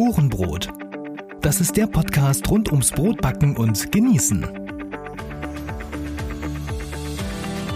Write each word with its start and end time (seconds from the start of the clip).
Ohrenbrot. 0.00 0.70
Das 1.42 1.60
ist 1.60 1.76
der 1.76 1.86
Podcast 1.86 2.48
rund 2.48 2.70
ums 2.70 2.90
Brotbacken 2.90 3.54
und 3.54 3.92
Genießen. 3.92 4.46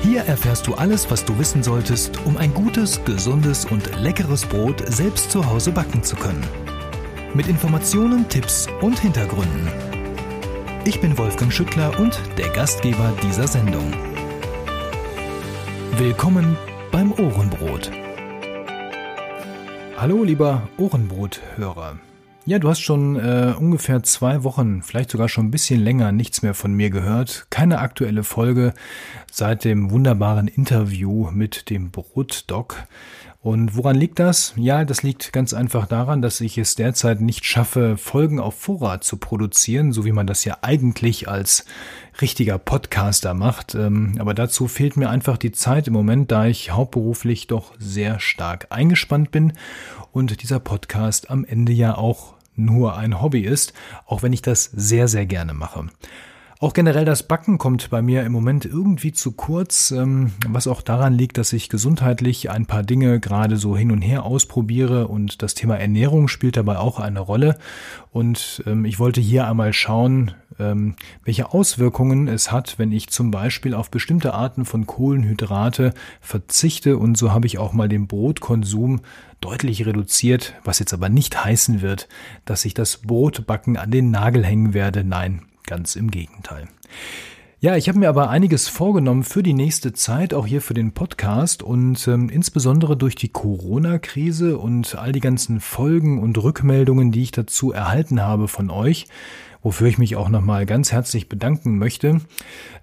Hier 0.01 0.23
erfährst 0.23 0.67
du 0.67 0.73
alles, 0.73 1.11
was 1.11 1.27
du 1.27 1.39
wissen 1.39 1.63
solltest, 1.63 2.25
um 2.25 2.39
ein 2.39 2.55
gutes, 2.55 3.05
gesundes 3.05 3.67
und 3.67 4.01
leckeres 4.01 4.47
Brot 4.47 4.83
selbst 4.91 5.31
zu 5.31 5.45
Hause 5.45 5.71
backen 5.71 6.03
zu 6.03 6.17
können. 6.17 6.43
Mit 7.35 7.47
Informationen, 7.47 8.27
Tipps 8.31 8.69
und 8.81 8.99
Hintergründen. 9.01 9.69
Ich 10.87 11.03
bin 11.03 11.19
Wolfgang 11.19 11.53
Schüttler 11.53 11.99
und 12.01 12.19
der 12.39 12.49
Gastgeber 12.49 13.13
dieser 13.23 13.47
Sendung. 13.47 13.93
Willkommen 15.99 16.57
beim 16.91 17.13
Ohrenbrot. 17.13 17.91
Hallo, 19.99 20.25
lieber 20.25 20.67
Ohrenbrot-Hörer. 20.79 21.99
Ja, 22.47 22.59
du 22.59 22.69
hast 22.69 22.81
schon 22.81 23.17
äh, 23.17 23.55
ungefähr 23.59 24.03
zwei 24.03 24.45
Wochen, 24.45 24.83
vielleicht 24.83 25.11
sogar 25.11 25.31
schon 25.31 25.47
ein 25.47 25.51
bisschen 25.51 25.81
länger 25.81 26.13
nichts 26.13 26.43
mehr 26.43 26.53
von 26.53 26.75
mir 26.75 26.91
gehört. 26.91 27.47
Keine 27.49 27.79
aktuelle 27.79 28.23
Folge 28.23 28.75
seit 29.33 29.65
dem 29.65 29.91
wunderbaren 29.91 30.49
Interview 30.49 31.31
mit 31.31 31.71
dem 31.71 31.91
Brotdoc. 31.91 32.77
Und 33.45 33.77
woran 33.77 33.97
liegt 33.97 34.21
das? 34.21 34.55
Ja, 34.57 34.87
das 34.87 35.03
liegt 35.03 35.35
ganz 35.35 35.53
einfach 35.53 35.87
daran, 35.87 36.23
dass 36.23 36.41
ich 36.41 36.57
es 36.57 36.77
derzeit 36.77 37.21
nicht 37.21 37.45
schaffe, 37.45 37.99
Folgen 37.99 38.41
auf 38.41 38.55
Vorrat 38.55 39.05
zu 39.05 39.19
produzieren, 39.19 39.93
so 39.93 40.07
wie 40.07 40.13
man 40.13 40.27
das 40.27 40.47
ja 40.47 40.57
eigentlich 40.63 41.29
als 41.29 41.67
richtiger 42.23 42.57
Podcaster 42.57 43.35
macht. 43.35 43.75
Ähm, 43.75 44.17
aber 44.19 44.33
dazu 44.33 44.67
fehlt 44.67 44.97
mir 44.97 45.11
einfach 45.11 45.37
die 45.37 45.53
Zeit 45.53 45.89
im 45.89 45.93
Moment, 45.93 46.33
da 46.33 46.47
ich 46.47 46.71
hauptberuflich 46.71 47.47
doch 47.47 47.75
sehr 47.79 48.19
stark 48.19 48.69
eingespannt 48.71 49.31
bin 49.31 49.53
und 50.11 50.43
dieser 50.43 50.59
Podcast 50.59 51.29
am 51.29 51.45
Ende 51.45 51.73
ja 51.75 51.99
auch 51.99 52.33
nur 52.57 52.97
ein 52.97 53.21
Hobby 53.21 53.43
ist, 53.43 53.75
auch 54.07 54.23
wenn 54.23 54.33
ich 54.33 54.41
das 54.41 54.71
sehr, 54.73 55.07
sehr 55.07 55.27
gerne 55.27 55.53
mache. 55.53 55.85
Auch 56.61 56.73
generell 56.73 57.05
das 57.05 57.25
Backen 57.25 57.59
kommt 57.59 57.91
bei 57.91 58.01
mir 58.01 58.23
im 58.23 58.31
Moment 58.31 58.65
irgendwie 58.65 59.13
zu 59.13 59.33
kurz, 59.33 59.91
ähm, 59.91 60.33
was 60.49 60.69
auch 60.69 60.83
daran 60.83 61.13
liegt, 61.13 61.37
dass 61.37 61.53
ich 61.53 61.69
gesundheitlich 61.69 62.49
ein 62.49 62.67
paar 62.67 62.85
Dinge 62.85 63.19
gerade 63.19 63.57
so 63.57 63.77
hin 63.77 63.91
und 63.91 64.03
her 64.03 64.25
ausprobiere 64.25 65.09
und 65.09 65.43
das 65.43 65.55
Thema 65.55 65.77
Ernährung 65.77 66.29
spielt 66.29 66.57
dabei 66.57 66.79
auch 66.79 67.01
eine 67.01 67.21
Rolle. 67.21 67.59
Und 68.13 68.63
ähm, 68.67 68.85
ich 68.85 69.01
wollte 69.01 69.21
hier 69.21 69.49
einmal 69.49 69.73
schauen, 69.73 70.33
ähm, 70.61 70.95
welche 71.25 71.53
Auswirkungen 71.53 72.29
es 72.29 72.53
hat, 72.53 72.79
wenn 72.79 72.93
ich 72.93 73.09
zum 73.09 73.33
Beispiel 73.33 73.75
auf 73.75 73.91
bestimmte 73.91 74.33
Arten 74.33 74.65
von 74.65 74.87
Kohlenhydrate 74.87 75.93
verzichte. 76.21 76.99
Und 76.99 77.19
so 77.19 77.33
habe 77.33 77.49
ich 77.49 77.59
auch 77.59 77.73
mal 77.73 77.89
den 77.89 78.07
Brotkonsum 78.07 79.01
deutlich 79.41 79.85
reduziert, 79.85 80.55
was 80.63 80.79
jetzt 80.79 80.95
aber 80.95 81.09
nicht 81.09 81.45
heißen 81.45 81.83
wird, 81.83 82.09
dass 82.45 82.65
ich 82.65 82.75
das 82.75 82.99
Brotbacken 82.99 83.77
an 83.77 83.91
den 83.91 84.13
Nagel 84.13 84.45
hängen 84.45 84.73
werde. 84.73 85.03
Nein, 85.03 85.43
Ganz 85.67 85.97
im 85.97 86.11
Gegenteil. 86.11 86.69
Ja, 87.65 87.77
ich 87.77 87.89
habe 87.89 87.99
mir 87.99 88.11
aber 88.11 88.29
einiges 88.29 88.69
vorgenommen 88.69 89.23
für 89.23 89.43
die 89.43 89.55
nächste 89.55 89.95
Zeit, 89.95 90.35
auch 90.35 90.47
hier 90.47 90.61
für 90.61 90.75
den 90.75 90.93
Podcast 90.93 91.63
und 91.63 92.07
ähm, 92.09 92.29
insbesondere 92.29 92.95
durch 92.95 93.15
die 93.15 93.31
Corona-Krise 93.31 94.59
und 94.59 94.97
all 94.97 95.13
die 95.13 95.21
ganzen 95.21 95.61
Folgen 95.61 96.21
und 96.21 96.37
Rückmeldungen, 96.37 97.11
die 97.11 97.23
ich 97.23 97.31
dazu 97.31 97.73
erhalten 97.73 98.21
habe 98.21 98.49
von 98.49 98.69
euch, 98.69 99.07
wofür 99.63 99.87
ich 99.87 99.97
mich 99.97 100.15
auch 100.15 100.29
nochmal 100.29 100.67
ganz 100.67 100.93
herzlich 100.93 101.31
bedanken 101.31 101.79
möchte, 101.79 102.21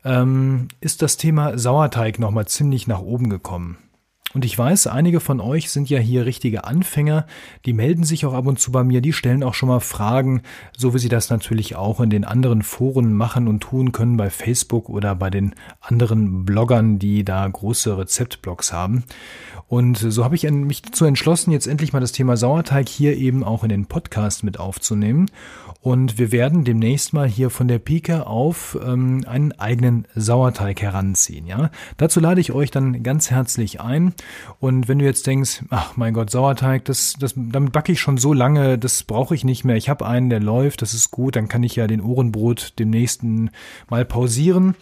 ähm, 0.03 0.69
ist 0.79 1.03
das 1.03 1.17
Thema 1.17 1.59
Sauerteig 1.59 2.17
nochmal 2.17 2.47
ziemlich 2.47 2.87
nach 2.87 3.01
oben 3.01 3.29
gekommen. 3.29 3.77
Und 4.33 4.45
ich 4.45 4.57
weiß, 4.57 4.87
einige 4.87 5.19
von 5.19 5.41
euch 5.41 5.71
sind 5.71 5.89
ja 5.89 5.99
hier 5.99 6.25
richtige 6.25 6.63
Anfänger, 6.63 7.25
die 7.65 7.73
melden 7.73 8.03
sich 8.03 8.25
auch 8.25 8.33
ab 8.33 8.47
und 8.47 8.59
zu 8.59 8.71
bei 8.71 8.83
mir, 8.83 9.01
die 9.01 9.13
stellen 9.13 9.43
auch 9.43 9.53
schon 9.53 9.69
mal 9.69 9.81
Fragen, 9.81 10.43
so 10.77 10.93
wie 10.93 10.99
sie 10.99 11.09
das 11.09 11.29
natürlich 11.29 11.75
auch 11.75 11.99
in 11.99 12.09
den 12.09 12.23
anderen 12.23 12.61
Foren 12.61 13.13
machen 13.13 13.47
und 13.47 13.61
tun 13.61 13.91
können 13.91 14.17
bei 14.17 14.29
Facebook 14.29 14.89
oder 14.89 15.15
bei 15.15 15.29
den 15.29 15.53
anderen 15.81 16.45
Bloggern, 16.45 16.97
die 16.97 17.25
da 17.25 17.45
große 17.47 17.97
Rezeptblogs 17.97 18.71
haben. 18.71 19.03
Und 19.67 19.97
so 19.97 20.25
habe 20.25 20.35
ich 20.35 20.49
mich 20.49 20.81
dazu 20.81 21.05
entschlossen, 21.05 21.51
jetzt 21.51 21.67
endlich 21.67 21.93
mal 21.93 22.01
das 22.01 22.11
Thema 22.11 22.35
Sauerteig 22.35 22.89
hier 22.89 23.15
eben 23.15 23.43
auch 23.43 23.63
in 23.63 23.69
den 23.69 23.85
Podcast 23.85 24.43
mit 24.43 24.59
aufzunehmen. 24.59 25.31
Und 25.81 26.19
wir 26.19 26.31
werden 26.31 26.63
demnächst 26.63 27.11
mal 27.13 27.27
hier 27.27 27.49
von 27.49 27.67
der 27.67 27.79
Pike 27.79 28.27
auf 28.27 28.77
ähm, 28.85 29.23
einen 29.25 29.53
eigenen 29.53 30.05
Sauerteig 30.13 30.81
heranziehen. 30.81 31.47
Ja, 31.47 31.71
dazu 31.97 32.19
lade 32.19 32.39
ich 32.39 32.51
euch 32.51 32.69
dann 32.69 33.01
ganz 33.01 33.31
herzlich 33.31 33.81
ein. 33.81 34.13
Und 34.59 34.87
wenn 34.87 34.99
du 34.99 35.05
jetzt 35.05 35.27
denkst, 35.27 35.63
ach 35.69 35.97
mein 35.97 36.13
Gott, 36.13 36.29
Sauerteig, 36.29 36.85
das, 36.85 37.15
das, 37.19 37.33
damit 37.35 37.71
backe 37.71 37.91
ich 37.91 37.99
schon 37.99 38.17
so 38.17 38.33
lange, 38.33 38.77
das 38.77 39.03
brauche 39.03 39.35
ich 39.35 39.43
nicht 39.43 39.63
mehr. 39.63 39.75
Ich 39.75 39.89
habe 39.89 40.05
einen, 40.05 40.29
der 40.29 40.39
läuft, 40.39 40.81
das 40.81 40.93
ist 40.93 41.11
gut. 41.11 41.35
Dann 41.35 41.47
kann 41.47 41.63
ich 41.63 41.75
ja 41.75 41.87
den 41.87 42.01
Ohrenbrot 42.01 42.73
demnächst 42.79 43.23
mal 43.89 44.05
pausieren. 44.05 44.75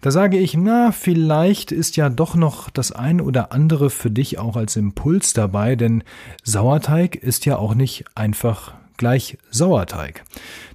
Da 0.00 0.10
sage 0.12 0.38
ich, 0.38 0.54
na, 0.54 0.92
vielleicht 0.92 1.72
ist 1.72 1.96
ja 1.96 2.08
doch 2.08 2.36
noch 2.36 2.70
das 2.70 2.92
ein 2.92 3.20
oder 3.20 3.52
andere 3.52 3.90
für 3.90 4.10
dich 4.10 4.38
auch 4.38 4.56
als 4.56 4.76
Impuls 4.76 5.32
dabei, 5.32 5.74
denn 5.74 6.04
Sauerteig 6.44 7.16
ist 7.16 7.46
ja 7.46 7.56
auch 7.56 7.74
nicht 7.74 8.04
einfach 8.14 8.74
gleich 8.98 9.38
Sauerteig. 9.50 10.24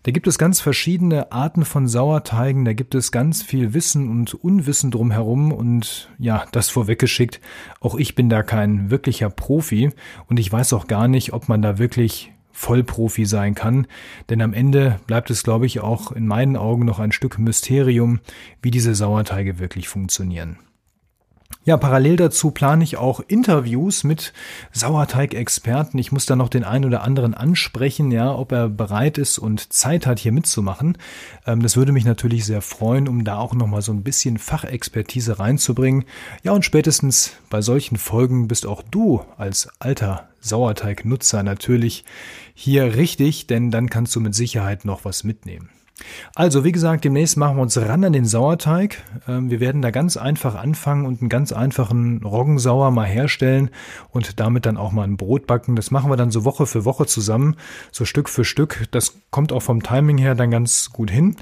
Da 0.02 0.12
gibt 0.12 0.26
es 0.26 0.40
ganz 0.40 0.60
verschiedene 0.60 1.32
Arten 1.32 1.64
von 1.66 1.88
Sauerteigen, 1.88 2.66
da 2.66 2.74
gibt 2.74 2.96
es 2.96 3.12
ganz 3.12 3.44
viel 3.44 3.74
Wissen 3.74 4.10
und 4.10 4.34
Unwissen 4.34 4.90
drumherum 4.90 5.52
und 5.52 6.10
ja, 6.18 6.46
das 6.52 6.70
vorweggeschickt, 6.70 7.40
auch 7.80 7.96
ich 7.96 8.16
bin 8.16 8.30
da 8.30 8.42
kein 8.42 8.90
wirklicher 8.90 9.30
Profi 9.30 9.92
und 10.28 10.40
ich 10.40 10.52
weiß 10.52 10.74
auch 10.74 10.88
gar 10.88 11.08
nicht, 11.08 11.34
ob 11.34 11.48
man 11.48 11.62
da 11.62 11.78
wirklich 11.78 12.32
Vollprofi 12.52 13.26
sein 13.26 13.56
kann, 13.56 13.88
denn 14.30 14.42
am 14.42 14.54
Ende 14.54 15.00
bleibt 15.08 15.30
es, 15.30 15.44
glaube 15.44 15.66
ich, 15.66 15.82
auch 15.82 16.12
in 16.12 16.28
meinen 16.28 16.56
Augen 16.56 16.86
noch 16.86 17.00
ein 17.00 17.12
Stück 17.12 17.40
Mysterium, 17.40 18.20
wie 18.62 18.72
diese 18.72 18.96
Sauerteige 18.96 19.60
wirklich 19.60 19.90
funktionieren. 19.90 20.58
Ja, 21.66 21.78
parallel 21.78 22.18
dazu 22.18 22.52
plane 22.52 22.84
ich 22.84 22.98
auch 22.98 23.22
Interviews 23.26 24.04
mit 24.04 24.34
Sauerteig-Experten. 24.74 25.98
Ich 25.98 26.12
muss 26.12 26.26
da 26.26 26.36
noch 26.36 26.50
den 26.50 26.66
einen 26.66 26.84
oder 26.84 27.04
anderen 27.04 27.34
ansprechen, 27.34 28.12
ja, 28.12 28.36
ob 28.36 28.52
er 28.52 28.68
bereit 28.68 29.18
ist 29.18 29.38
und 29.38 29.72
Zeit 29.72 30.06
hat, 30.06 30.20
hier 30.20 30.34
mitzumachen. 30.34 30.98
Ähm, 31.48 31.62
das 31.62 31.78
würde 31.78 31.94
mich 31.94 32.04
natürlich 32.04 32.44
sehr 32.44 32.62
freuen, 32.62 33.08
um 33.08 33.24
da 33.24 33.38
auch 33.38 33.54
nochmal 33.54 33.82
so 33.82 33.94
ein 33.94 34.04
bisschen 34.04 34.40
Fachexpertise 34.40 35.40
reinzubringen. 35.40 36.04
Ja, 36.44 36.52
und 36.52 36.66
spätestens 36.66 37.32
bei 37.50 37.62
solchen 37.62 37.96
Folgen 37.96 38.50
bist 38.50 38.66
auch 38.66 38.84
du 38.84 39.22
als 39.38 39.70
alter 39.80 40.28
Sauerteig-Nutzer 40.42 41.44
natürlich 41.44 42.04
hier 42.54 42.96
richtig, 42.96 43.48
denn 43.48 43.72
dann 43.72 43.90
kannst 43.90 44.14
du 44.18 44.20
mit 44.20 44.36
Sicherheit 44.36 44.84
noch 44.84 45.06
was 45.06 45.24
mitnehmen. 45.24 45.70
Also, 46.36 46.64
wie 46.64 46.72
gesagt, 46.72 47.06
demnächst 47.06 47.38
machen 47.38 47.58
wir 47.58 47.62
uns 47.62 47.78
ran 47.78 48.04
an 48.04 48.14
den 48.14 48.26
Sauerteig. 48.26 49.04
Ähm, 49.28 49.50
wir 49.50 49.60
werden 49.60 49.82
da 49.82 49.92
ganz 49.92 50.18
einfach 50.18 50.56
anfangen 50.56 51.06
und 51.06 51.22
einen 51.22 51.30
ganz 51.30 51.52
einfachen 51.52 52.24
Roggensauer 52.24 52.92
mal 52.92 53.06
herstellen 53.06 53.70
und 54.10 54.40
damit 54.40 54.66
dann 54.66 54.78
auch 54.78 54.92
mal 54.92 55.04
ein 55.04 55.18
Brot 55.18 55.46
backen. 55.46 55.76
Das 55.76 55.92
machen 55.92 56.10
wir 56.10 56.18
dann 56.18 56.32
so 56.32 56.46
Woche 56.46 56.66
für 56.66 56.86
Woche 56.86 57.06
zusammen, 57.06 57.56
so 57.92 58.06
Stück 58.06 58.30
für 58.30 58.46
Stück. 58.46 58.88
Das 58.92 59.16
kommt 59.30 59.52
auch 59.52 59.62
vom 59.62 59.84
Timing 59.84 60.18
her 60.18 60.36
dann 60.36 60.52
ganz 60.52 60.90
gut 60.92 61.12
hin 61.12 61.36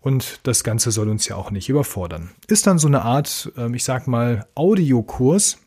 und 0.00 0.40
das 0.44 0.64
Ganze 0.64 0.90
soll 0.90 1.08
uns 1.08 1.28
ja 1.28 1.36
auch 1.36 1.50
nicht 1.50 1.68
überfordern. 1.68 2.30
Ist 2.46 2.66
dann 2.66 2.78
so 2.78 2.88
eine 2.88 3.02
Art, 3.02 3.52
ähm, 3.56 3.74
ich 3.74 3.84
sag 3.84 4.06
mal, 4.06 4.46
Audiokurs 4.54 5.58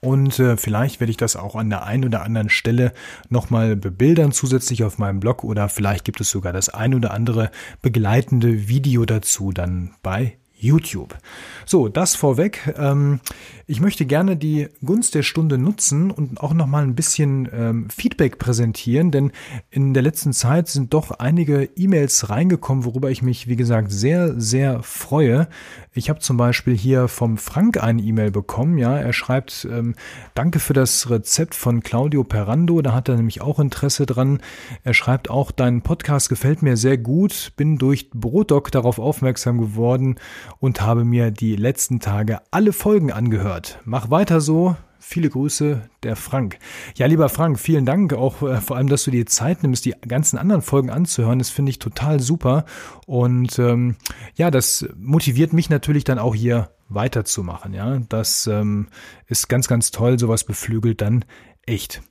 und 0.00 0.38
äh, 0.38 0.56
vielleicht 0.56 1.00
werde 1.00 1.10
ich 1.10 1.16
das 1.16 1.36
auch 1.36 1.56
an 1.56 1.70
der 1.70 1.84
einen 1.84 2.04
oder 2.04 2.22
anderen 2.22 2.50
Stelle 2.50 2.92
nochmal 3.28 3.76
bebildern 3.76 4.32
zusätzlich 4.32 4.84
auf 4.84 4.98
meinem 4.98 5.20
Blog 5.20 5.42
oder 5.42 5.68
vielleicht 5.68 6.04
gibt 6.04 6.20
es 6.20 6.30
sogar 6.30 6.52
das 6.52 6.68
ein 6.68 6.94
oder 6.94 7.12
andere 7.12 7.50
begleitende 7.82 8.68
Video 8.68 9.04
dazu 9.04 9.52
dann 9.52 9.94
bei 10.02 10.38
YouTube. 10.58 11.16
So, 11.64 11.88
das 11.88 12.14
vorweg. 12.14 12.74
Ähm, 12.78 13.20
ich 13.66 13.80
möchte 13.80 14.06
gerne 14.06 14.36
die 14.36 14.68
Gunst 14.84 15.14
der 15.14 15.22
Stunde 15.22 15.58
nutzen 15.58 16.10
und 16.10 16.40
auch 16.40 16.54
noch 16.54 16.66
mal 16.66 16.84
ein 16.84 16.94
bisschen 16.94 17.48
ähm, 17.52 17.88
Feedback 17.90 18.38
präsentieren, 18.38 19.10
denn 19.10 19.32
in 19.70 19.92
der 19.92 20.02
letzten 20.02 20.32
Zeit 20.32 20.68
sind 20.68 20.94
doch 20.94 21.10
einige 21.10 21.68
E-Mails 21.74 22.30
reingekommen, 22.30 22.84
worüber 22.84 23.10
ich 23.10 23.22
mich, 23.22 23.48
wie 23.48 23.56
gesagt, 23.56 23.90
sehr, 23.90 24.40
sehr 24.40 24.82
freue. 24.82 25.48
Ich 25.92 26.10
habe 26.10 26.20
zum 26.20 26.36
Beispiel 26.36 26.76
hier 26.76 27.08
vom 27.08 27.38
Frank 27.38 27.82
eine 27.82 28.02
E-Mail 28.02 28.30
bekommen. 28.30 28.78
Ja, 28.78 28.96
er 28.96 29.12
schreibt, 29.12 29.66
ähm, 29.70 29.94
danke 30.34 30.60
für 30.60 30.74
das 30.74 31.10
Rezept 31.10 31.54
von 31.54 31.82
Claudio 31.82 32.22
Perando. 32.22 32.82
Da 32.82 32.92
hat 32.92 33.08
er 33.08 33.16
nämlich 33.16 33.40
auch 33.40 33.58
Interesse 33.58 34.06
dran. 34.06 34.40
Er 34.84 34.94
schreibt 34.94 35.30
auch, 35.30 35.50
dein 35.50 35.82
Podcast 35.82 36.28
gefällt 36.28 36.62
mir 36.62 36.76
sehr 36.76 36.98
gut. 36.98 37.52
Bin 37.56 37.78
durch 37.78 38.10
Brotdoc 38.10 38.70
darauf 38.70 38.98
aufmerksam 38.98 39.58
geworden 39.58 40.16
und 40.58 40.80
habe 40.80 41.04
mir 41.04 41.30
die 41.30 41.56
letzten 41.56 42.00
Tage 42.00 42.40
alle 42.50 42.72
Folgen 42.72 43.12
angehört. 43.12 43.78
Mach 43.84 44.10
weiter 44.10 44.40
so. 44.40 44.76
Viele 44.98 45.28
Grüße, 45.28 45.88
der 46.02 46.16
Frank. 46.16 46.58
Ja, 46.96 47.06
lieber 47.06 47.28
Frank, 47.28 47.60
vielen 47.60 47.86
Dank 47.86 48.12
auch 48.12 48.42
äh, 48.42 48.60
vor 48.60 48.76
allem, 48.76 48.88
dass 48.88 49.04
du 49.04 49.12
dir 49.12 49.24
Zeit 49.26 49.62
nimmst, 49.62 49.84
die 49.84 49.94
ganzen 50.08 50.36
anderen 50.36 50.62
Folgen 50.62 50.90
anzuhören. 50.90 51.38
Das 51.38 51.48
finde 51.48 51.70
ich 51.70 51.78
total 51.78 52.18
super. 52.18 52.64
Und 53.06 53.56
ähm, 53.60 53.94
ja, 54.34 54.50
das 54.50 54.84
motiviert 54.98 55.52
mich 55.52 55.70
natürlich 55.70 56.02
dann 56.02 56.18
auch 56.18 56.34
hier 56.34 56.70
weiterzumachen. 56.88 57.72
Ja, 57.72 58.00
das 58.08 58.48
ähm, 58.48 58.88
ist 59.26 59.48
ganz, 59.48 59.68
ganz 59.68 59.92
toll. 59.92 60.18
Sowas 60.18 60.42
beflügelt 60.42 61.00
dann 61.00 61.24
echt. 61.66 62.02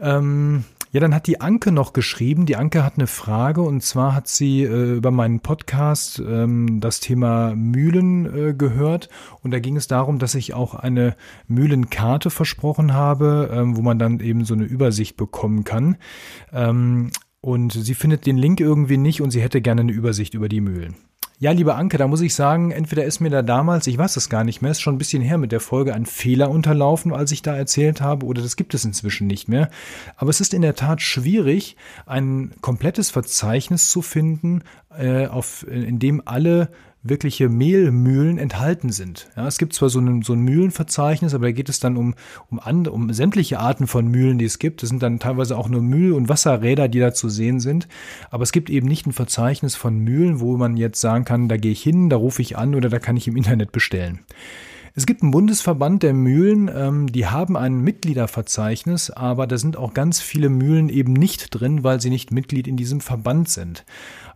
Ähm, 0.00 0.64
Ja, 0.90 1.00
dann 1.00 1.14
hat 1.14 1.26
die 1.26 1.40
Anke 1.40 1.70
noch 1.70 1.92
geschrieben. 1.92 2.46
Die 2.46 2.56
Anke 2.56 2.82
hat 2.82 2.94
eine 2.96 3.06
Frage 3.06 3.60
und 3.60 3.82
zwar 3.82 4.14
hat 4.14 4.26
sie 4.26 4.62
äh, 4.62 4.96
über 4.96 5.10
meinen 5.10 5.40
Podcast 5.40 6.18
ähm, 6.18 6.80
das 6.80 7.00
Thema 7.00 7.54
Mühlen 7.54 8.24
äh, 8.24 8.54
gehört 8.54 9.10
und 9.42 9.50
da 9.50 9.58
ging 9.58 9.76
es 9.76 9.86
darum, 9.86 10.18
dass 10.18 10.34
ich 10.34 10.54
auch 10.54 10.74
eine 10.74 11.14
Mühlenkarte 11.46 12.30
versprochen 12.30 12.94
habe, 12.94 13.50
ähm, 13.52 13.76
wo 13.76 13.82
man 13.82 13.98
dann 13.98 14.20
eben 14.20 14.46
so 14.46 14.54
eine 14.54 14.64
Übersicht 14.64 15.18
bekommen 15.18 15.64
kann. 15.64 15.96
Ähm, 16.52 17.10
und 17.40 17.72
sie 17.72 17.94
findet 17.94 18.26
den 18.26 18.38
Link 18.38 18.60
irgendwie 18.60 18.96
nicht 18.96 19.20
und 19.20 19.30
sie 19.30 19.42
hätte 19.42 19.60
gerne 19.60 19.82
eine 19.82 19.92
Übersicht 19.92 20.34
über 20.34 20.48
die 20.48 20.60
Mühlen. 20.60 20.96
Ja, 21.40 21.52
liebe 21.52 21.76
Anke, 21.76 21.98
da 21.98 22.08
muss 22.08 22.20
ich 22.20 22.34
sagen, 22.34 22.72
entweder 22.72 23.04
ist 23.04 23.20
mir 23.20 23.30
da 23.30 23.42
damals, 23.42 23.86
ich 23.86 23.96
weiß 23.96 24.16
es 24.16 24.28
gar 24.28 24.42
nicht 24.42 24.60
mehr, 24.60 24.72
ist 24.72 24.80
schon 24.80 24.96
ein 24.96 24.98
bisschen 24.98 25.22
her 25.22 25.38
mit 25.38 25.52
der 25.52 25.60
Folge 25.60 25.94
ein 25.94 26.04
Fehler 26.04 26.50
unterlaufen, 26.50 27.12
als 27.14 27.30
ich 27.30 27.42
da 27.42 27.56
erzählt 27.56 28.00
habe, 28.00 28.26
oder 28.26 28.42
das 28.42 28.56
gibt 28.56 28.74
es 28.74 28.84
inzwischen 28.84 29.28
nicht 29.28 29.48
mehr. 29.48 29.70
Aber 30.16 30.30
es 30.30 30.40
ist 30.40 30.52
in 30.52 30.62
der 30.62 30.74
Tat 30.74 31.00
schwierig, 31.00 31.76
ein 32.06 32.50
komplettes 32.60 33.10
Verzeichnis 33.10 33.88
zu 33.88 34.02
finden, 34.02 34.64
äh, 34.98 35.26
auf, 35.26 35.66
in 35.68 35.98
dem 35.98 36.22
alle 36.24 36.70
wirkliche 37.02 37.48
Mehlmühlen 37.48 38.38
enthalten 38.38 38.90
sind. 38.90 39.28
Ja, 39.36 39.46
es 39.46 39.58
gibt 39.58 39.72
zwar 39.72 39.88
so 39.88 40.00
ein, 40.00 40.22
so 40.22 40.32
ein 40.32 40.40
Mühlenverzeichnis, 40.40 41.34
aber 41.34 41.46
da 41.46 41.52
geht 41.52 41.68
es 41.68 41.80
dann 41.80 41.96
um, 41.96 42.14
um, 42.50 42.58
andere, 42.58 42.94
um 42.94 43.12
sämtliche 43.12 43.60
Arten 43.60 43.86
von 43.86 44.08
Mühlen, 44.08 44.38
die 44.38 44.44
es 44.44 44.58
gibt. 44.58 44.82
Das 44.82 44.88
sind 44.88 45.02
dann 45.02 45.20
teilweise 45.20 45.56
auch 45.56 45.68
nur 45.68 45.80
Mühl- 45.80 46.12
und 46.12 46.28
Wasserräder, 46.28 46.88
die 46.88 46.98
da 46.98 47.14
zu 47.14 47.28
sehen 47.28 47.60
sind. 47.60 47.88
Aber 48.30 48.42
es 48.42 48.52
gibt 48.52 48.68
eben 48.68 48.88
nicht 48.88 49.06
ein 49.06 49.12
Verzeichnis 49.12 49.76
von 49.76 49.98
Mühlen, 49.98 50.40
wo 50.40 50.56
man 50.56 50.76
jetzt 50.76 51.00
sagen 51.00 51.24
kann, 51.24 51.48
da 51.48 51.56
gehe 51.56 51.72
ich 51.72 51.82
hin, 51.82 52.10
da 52.10 52.16
rufe 52.16 52.42
ich 52.42 52.58
an 52.58 52.74
oder 52.74 52.88
da 52.88 52.98
kann 52.98 53.16
ich 53.16 53.28
im 53.28 53.36
Internet 53.36 53.72
bestellen. 53.72 54.20
Es 54.94 55.06
gibt 55.06 55.22
einen 55.22 55.30
Bundesverband 55.30 56.02
der 56.02 56.12
Mühlen, 56.12 56.68
ähm, 56.74 57.06
die 57.06 57.26
haben 57.26 57.56
ein 57.56 57.82
Mitgliederverzeichnis, 57.82 59.10
aber 59.10 59.46
da 59.46 59.56
sind 59.56 59.76
auch 59.76 59.94
ganz 59.94 60.20
viele 60.20 60.48
Mühlen 60.48 60.88
eben 60.88 61.12
nicht 61.12 61.50
drin, 61.50 61.84
weil 61.84 62.00
sie 62.00 62.10
nicht 62.10 62.32
Mitglied 62.32 62.66
in 62.66 62.76
diesem 62.76 63.00
Verband 63.00 63.48
sind. 63.48 63.84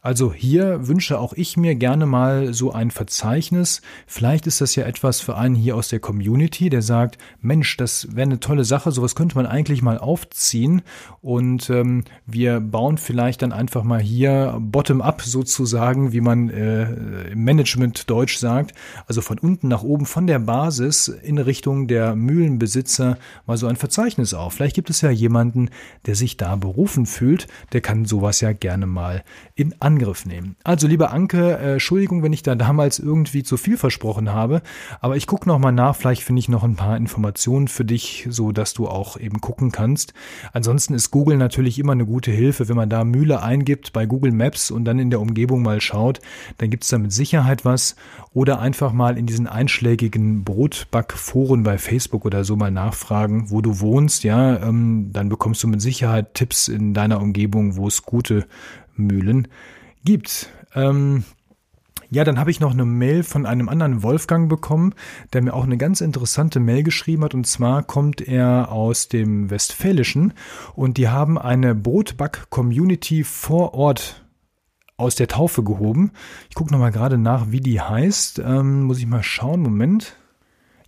Also 0.04 0.32
hier 0.32 0.88
wünsche 0.88 1.20
auch 1.20 1.32
ich 1.32 1.56
mir 1.56 1.76
gerne 1.76 2.06
mal 2.06 2.52
so 2.52 2.72
ein 2.72 2.90
Verzeichnis. 2.90 3.82
Vielleicht 4.08 4.49
ist 4.49 4.60
das 4.60 4.75
ja 4.75 4.84
etwas 4.84 5.20
für 5.20 5.37
einen 5.37 5.54
hier 5.54 5.76
aus 5.76 5.90
der 5.90 6.00
Community, 6.00 6.70
der 6.70 6.82
sagt, 6.82 7.19
Mensch, 7.40 7.76
das 7.76 8.08
wäre 8.10 8.22
eine 8.22 8.40
tolle 8.40 8.64
Sache, 8.64 8.90
sowas 8.90 9.14
könnte 9.14 9.37
man 9.37 9.46
eigentlich 9.46 9.81
mal 9.81 9.99
aufziehen 9.99 10.82
und 11.20 11.70
ähm, 11.70 12.02
wir 12.26 12.58
bauen 12.58 12.99
vielleicht 12.99 13.43
dann 13.43 13.52
einfach 13.52 13.84
mal 13.84 14.00
hier 14.00 14.58
bottom-up 14.60 15.22
sozusagen, 15.22 16.10
wie 16.10 16.20
man 16.20 16.50
äh, 16.50 17.31
im 17.31 17.44
Management 17.44 18.10
Deutsch 18.10 18.38
sagt, 18.38 18.75
also 19.06 19.20
von 19.20 19.38
unten 19.38 19.69
nach 19.69 19.84
oben, 19.84 20.06
von 20.06 20.26
der 20.26 20.40
Basis 20.40 21.06
in 21.06 21.38
Richtung 21.38 21.87
der 21.87 22.16
Mühlenbesitzer 22.16 23.19
mal 23.46 23.56
so 23.56 23.69
ein 23.69 23.76
Verzeichnis 23.76 24.34
auf. 24.34 24.55
Vielleicht 24.55 24.75
gibt 24.75 24.90
es 24.90 25.00
ja 25.00 25.10
jemanden, 25.10 25.70
der 26.06 26.16
sich 26.16 26.37
da 26.37 26.56
berufen 26.56 27.06
fühlt, 27.06 27.46
der 27.72 27.82
kann 27.82 28.05
sowas 28.05 28.40
ja 28.40 28.52
gerne 28.52 28.87
mal 28.87 29.22
in 29.55 29.81
Angriff 29.93 30.25
nehmen. 30.25 30.56
Also, 30.65 30.89
liebe 30.89 31.11
Anke, 31.11 31.59
äh, 31.59 31.73
Entschuldigung, 31.75 32.23
wenn 32.23 32.33
ich 32.33 32.43
da 32.43 32.55
damals 32.55 32.99
irgendwie 32.99 33.43
zu 33.43 33.59
viel 33.59 33.77
versprochen 33.77 34.33
habe, 34.33 34.62
aber 35.00 35.17
ich 35.17 35.27
gucke 35.27 35.47
nochmal 35.47 35.73
nach, 35.73 35.94
vielleicht 35.94 36.23
finde 36.23 36.41
ich 36.41 36.49
noch 36.49 36.65
ein 36.65 36.77
paar 36.77 36.97
Informationen 36.97 37.69
für 37.69 37.85
dich, 37.85 38.27
so 38.31 38.53
dass 38.53 38.73
du 38.73 38.89
auch 38.89 39.19
eben 39.19 39.43
gucken 39.43 39.71
kannst. 39.71 40.15
Ansonsten 40.55 40.94
ist 40.94 41.11
Google 41.11 41.37
natürlich 41.37 41.79
immer 41.79 41.93
eine 41.93 42.06
gute 42.06 42.31
Hilfe, 42.31 42.71
wenn 42.71 42.77
man 42.77 42.89
da 42.89 43.05
Mühle 43.05 43.43
eingibt 43.43 43.93
bei 43.93 44.06
Google 44.06 44.33
Maps 44.33 44.71
und 44.71 44.87
dann 44.87 44.99
in 44.99 45.11
der 45.11 45.21
Umgebung 45.21 45.62
mal 45.62 45.81
schaut, 45.83 46.21
dann 46.56 46.71
gibt 46.71 46.85
es 46.85 46.89
da 46.89 46.97
mit 46.97 47.12
Sicherheit 47.12 47.67
was 47.67 47.94
oder 48.33 48.61
einfach 48.61 48.94
mal 48.94 49.19
in 49.19 49.27
diesen 49.27 49.47
einschlägigen 49.47 50.43
Brotbackforen 50.43 51.65
bei 51.65 51.77
Facebook 51.77 52.25
oder 52.25 52.44
so 52.44 52.56
mal 52.56 52.71
nachfragen, 52.71 53.50
wo 53.50 53.61
du 53.61 53.81
wohnst, 53.81 54.25
ja, 54.25 54.56
ähm, 54.56 55.11
dann 55.12 55.29
bekommst 55.29 55.62
du 55.62 55.69
mit 55.69 55.83
Sicherheit 55.83 56.33
Tipps 56.33 56.69
in 56.69 56.94
deiner 56.94 57.21
Umgebung, 57.21 57.77
wo 57.77 57.87
es 57.87 58.05
gute 58.05 58.47
Mühlen 58.97 59.43
gibt. 59.43 59.53
Ähm, 60.75 61.25
ja, 62.10 62.25
dann 62.25 62.38
habe 62.38 62.50
ich 62.50 62.60
noch 62.60 62.72
eine 62.72 62.84
Mail 62.84 63.22
von 63.22 63.46
einem 63.46 63.70
anderen 63.70 64.02
Wolfgang 64.02 64.49
bekommen, 64.49 64.94
der 65.32 65.40
mir 65.40 65.54
auch 65.54 65.64
eine 65.64 65.78
ganz 65.78 66.02
interessante 66.02 66.60
Mail 66.60 66.82
geschrieben 66.82 67.25
hat. 67.25 67.32
Und 67.32 67.46
zwar 67.46 67.82
kommt 67.82 68.20
er 68.20 68.70
aus 68.70 69.08
dem 69.08 69.49
Westfälischen 69.49 70.34
und 70.75 70.99
die 70.99 71.08
haben 71.08 71.38
eine 71.38 71.75
Brotback-Community 71.75 73.25
vor 73.25 73.72
Ort 73.72 74.26
aus 74.99 75.14
der 75.14 75.26
Taufe 75.26 75.62
gehoben. 75.62 76.12
Ich 76.50 76.55
gucke 76.55 76.70
nochmal 76.70 76.93
gerade 76.93 77.16
nach, 77.16 77.50
wie 77.50 77.60
die 77.60 77.81
heißt. 77.81 78.40
Ähm, 78.40 78.82
muss 78.82 78.98
ich 78.98 79.06
mal 79.06 79.22
schauen. 79.22 79.62
Moment. 79.62 80.16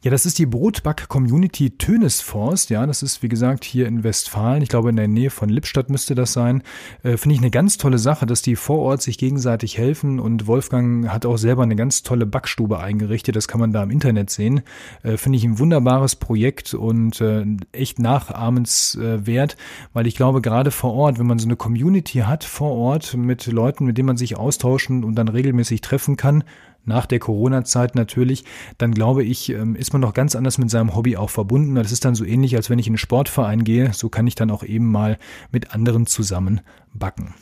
Ja, 0.05 0.11
das 0.11 0.27
ist 0.27 0.39
die 0.39 0.45
Brotback-Community 0.45 1.79
Tönesforst. 1.79 2.69
Ja, 2.69 2.85
das 2.85 3.03
ist, 3.03 3.23
wie 3.23 3.29
gesagt, 3.31 3.65
hier 3.65 3.89
in 3.89 4.05
Westfalen. 4.05 4.63
Ich 4.63 4.69
glaube, 4.69 4.91
in 4.91 4.97
der 4.97 5.09
Nähe 5.09 5.31
von 5.31 5.49
Lippstadt 5.49 5.89
müsste 5.89 6.15
das 6.15 6.35
sein. 6.35 6.63
Äh, 7.03 7.17
Finde 7.17 7.37
ich 7.37 7.41
eine 7.41 7.51
ganz 7.51 7.79
tolle 7.79 7.97
Sache, 7.97 8.27
dass 8.27 8.43
die 8.43 8.55
vor 8.55 8.81
Ort 8.81 9.01
sich 9.01 9.17
gegenseitig 9.17 9.79
helfen. 9.79 10.21
Und 10.21 10.47
Wolfgang 10.47 11.09
hat 11.09 11.25
auch 11.25 11.39
selber 11.39 11.63
eine 11.63 11.75
ganz 11.75 12.03
tolle 12.03 12.27
Backstube 12.27 12.81
eingerichtet. 12.81 13.35
Das 13.35 13.49
kann 13.49 13.61
man 13.61 13.73
da 13.73 13.83
im 13.83 13.91
Internet 13.91 14.29
sehen. 14.29 14.61
Äh, 15.03 15.17
Finde 15.17 15.39
ich 15.39 15.45
ein 15.45 15.59
wunderbares 15.59 16.17
Projekt 16.17 16.75
und 16.75 17.23
äh, 17.23 17.47
echt 17.73 17.99
nachahmenswert, 17.99 19.57
weil 19.95 20.07
ich 20.07 20.17
glaube, 20.17 20.43
gerade 20.43 20.71
vor 20.71 20.93
Ort, 20.93 21.19
wenn 21.19 21.27
man 21.27 21.39
so 21.39 21.47
eine 21.47 21.57
Community 21.57 22.19
hat 22.19 22.45
vor 22.45 22.73
Ort 22.73 23.17
mit 23.17 23.47
Leuten, 23.47 23.87
mit 23.87 23.97
denen 23.97 24.09
man 24.09 24.19
sich 24.19 24.37
austauschen 24.37 25.03
und 25.03 25.15
dann 25.15 25.29
regelmäßig 25.29 25.81
treffen 25.81 26.19
kann, 26.19 26.45
nach 26.85 27.07
der 27.07 27.19
Corona-Zeit 27.19 27.95
natürlich, 27.95 28.45
dann 28.79 28.93
glaube 28.93 29.25
ich, 29.25 29.51
ähm, 29.51 29.77
ist 29.77 29.93
man 29.93 30.03
noch 30.03 30.15
ganz 30.15 30.37
anders 30.37 30.59
mit 30.59 30.71
seinem 30.71 30.95
Hobby 30.95 31.17
auch 31.17 31.31
verbunden. 31.31 31.75
Das 31.75 31.93
ist 31.93 32.05
dann 32.05 32.15
so 32.15 32.25
ähnlich, 32.25 32.57
als 32.57 32.71
wenn 32.71 32.79
ich 32.79 32.87
in 32.87 32.93
einen 32.93 32.99
Sportverein 32.99 33.65
gehe. 33.65 33.93
So 33.93 34.09
kann 34.09 34.27
ich 34.27 34.35
dann 34.35 34.51
auch 34.51 34.63
eben 34.63 34.91
mal 34.91 35.19
mit 35.51 35.73
anderen 35.73 36.07
zusammen 36.07 36.61
backen. 36.93 37.35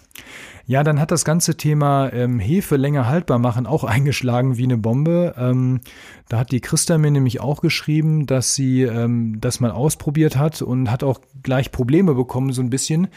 Ja, 0.67 0.85
dann 0.85 1.00
hat 1.00 1.11
das 1.11 1.25
ganze 1.25 1.56
Thema 1.56 2.12
ähm, 2.12 2.38
Hefe 2.38 2.76
länger 2.76 3.09
haltbar 3.09 3.38
machen 3.38 3.67
auch 3.67 3.85
eingeschlagen 3.85 4.56
wie 4.56 4.64
eine 4.64 4.79
Bombe. 4.79 5.35
Ähm, 5.37 5.81
da 6.29 6.38
hat 6.38 6.53
die 6.53 6.61
Christa 6.61 6.99
mir 6.99 7.11
nämlich 7.11 7.41
auch 7.41 7.61
geschrieben, 7.61 8.26
dass 8.26 8.55
sie 8.55 8.82
ähm, 8.82 9.41
das 9.41 9.61
mal 9.61 9.70
ausprobiert 9.70 10.37
hat 10.37 10.62
und 10.62 10.91
hat 10.91 11.03
auch 11.03 11.20
gleich 11.43 11.73
Probleme 11.73 12.14
bekommen, 12.14 12.53
so 12.53 12.62
ein 12.62 12.70
bisschen. 12.70 13.09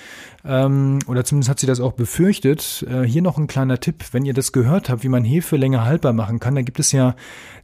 Ähm, 0.43 0.99
oder 1.07 1.23
zumindest 1.23 1.49
hat 1.49 1.59
sie 1.59 1.67
das 1.67 1.79
auch 1.79 1.93
befürchtet. 1.93 2.85
Äh, 2.89 3.03
hier 3.03 3.21
noch 3.21 3.37
ein 3.37 3.47
kleiner 3.47 3.79
Tipp, 3.79 4.03
wenn 4.11 4.25
ihr 4.25 4.33
das 4.33 4.51
gehört 4.51 4.89
habt, 4.89 5.03
wie 5.03 5.09
man 5.09 5.23
Hefe 5.23 5.55
länger 5.55 5.85
haltbar 5.85 6.13
machen 6.13 6.39
kann, 6.39 6.55
da 6.55 6.61
gibt 6.61 6.79
es 6.79 6.91
ja 6.91 7.15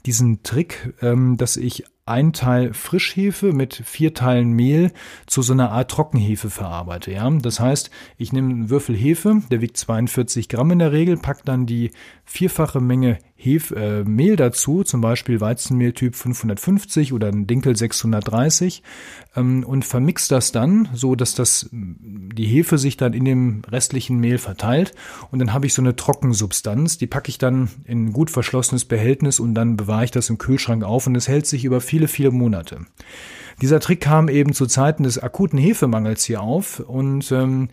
diesen 0.05 0.43
Trick, 0.43 0.93
ähm, 1.01 1.37
dass 1.37 1.57
ich 1.57 1.85
ein 2.05 2.33
Teil 2.33 2.73
Frischhefe 2.73 3.53
mit 3.53 3.81
vier 3.85 4.13
Teilen 4.13 4.51
Mehl 4.51 4.91
zu 5.27 5.41
so 5.41 5.53
einer 5.53 5.71
Art 5.71 5.91
Trockenhefe 5.91 6.49
verarbeite. 6.49 7.11
Ja? 7.11 7.29
Das 7.29 7.59
heißt, 7.59 7.91
ich 8.17 8.33
nehme 8.33 8.49
einen 8.49 8.69
Würfel 8.69 8.95
Hefe, 8.95 9.41
der 9.51 9.61
wiegt 9.61 9.70
42 9.73 10.49
Gramm 10.49 10.71
in 10.71 10.79
der 10.79 10.91
Regel, 10.91 11.17
pack 11.17 11.45
dann 11.45 11.65
die 11.65 11.91
vierfache 12.25 12.79
Menge 12.79 13.19
Hef, 13.35 13.71
äh, 13.71 14.03
Mehl 14.03 14.35
dazu, 14.35 14.83
zum 14.83 15.01
Beispiel 15.01 15.41
Weizenmehltyp 15.41 16.15
550 16.15 17.11
oder 17.11 17.27
ein 17.27 17.47
Dinkel 17.47 17.75
630 17.75 18.83
ähm, 19.35 19.63
und 19.63 19.83
vermix 19.83 20.27
das 20.27 20.51
dann, 20.51 20.89
so 20.93 21.15
dass 21.15 21.33
das 21.33 21.69
die 21.71 22.45
Hefe 22.45 22.77
sich 22.77 22.97
dann 22.97 23.13
in 23.13 23.25
dem 23.25 23.63
restlichen 23.67 24.19
Mehl 24.19 24.37
verteilt 24.37 24.93
und 25.31 25.39
dann 25.39 25.53
habe 25.53 25.65
ich 25.65 25.73
so 25.73 25.81
eine 25.81 25.95
Trockensubstanz, 25.95 26.99
die 26.99 27.07
packe 27.07 27.29
ich 27.29 27.39
dann 27.39 27.69
in 27.85 28.05
ein 28.05 28.13
gut 28.13 28.29
verschlossenes 28.29 28.85
Behältnis 28.85 29.39
und 29.39 29.55
dann 29.55 29.75
bewahre 29.75 30.05
ich 30.05 30.11
das 30.11 30.29
im 30.29 30.37
Kühlschrank 30.37 30.83
auf 30.83 31.07
und 31.07 31.15
es 31.15 31.27
hält 31.27 31.47
sich 31.47 31.65
über 31.65 31.81
viele, 31.81 32.07
viele 32.07 32.29
Monate. 32.29 32.85
Dieser 33.61 33.79
Trick 33.79 34.01
kam 34.01 34.29
eben 34.29 34.53
zu 34.53 34.65
Zeiten 34.65 35.03
des 35.03 35.17
akuten 35.17 35.57
Hefemangels 35.57 36.23
hier 36.23 36.41
auf 36.41 36.79
und 36.79 37.31
ähm, 37.31 37.69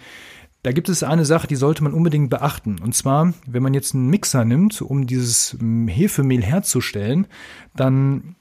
da 0.62 0.72
gibt 0.72 0.88
es 0.88 1.02
eine 1.02 1.24
Sache, 1.24 1.46
die 1.46 1.56
sollte 1.56 1.84
man 1.84 1.94
unbedingt 1.94 2.30
beachten. 2.30 2.80
Und 2.80 2.94
zwar, 2.94 3.32
wenn 3.46 3.62
man 3.62 3.74
jetzt 3.74 3.94
einen 3.94 4.08
Mixer 4.08 4.44
nimmt, 4.44 4.82
um 4.82 5.06
dieses 5.06 5.56
hm, 5.58 5.88
Hefemehl 5.88 6.42
herzustellen, 6.42 7.26
dann 7.76 8.36